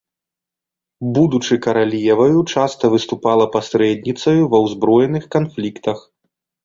[1.17, 5.97] Будучы каралеваю, часта выступала пасрэдніцаю ва ўзброеных канфліктах.